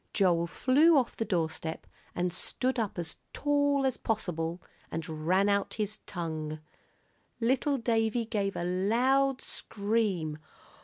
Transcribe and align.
Joel 0.13 0.47
flew 0.47 0.97
off 0.97 1.15
the 1.15 1.25
doorstep 1.25 1.85
and 2.15 2.33
stood 2.33 2.79
up 2.79 2.97
as 2.97 3.17
tall 3.33 3.85
as 3.85 3.97
possible 3.97 4.59
and 4.89 5.07
ran 5.27 5.47
out 5.47 5.75
his 5.75 5.99
tongue. 6.07 6.59
Little 7.39 7.77
Davie 7.77 8.25
gave 8.25 8.55
a 8.55 8.63
loud 8.63 9.41
scream. 9.43 10.39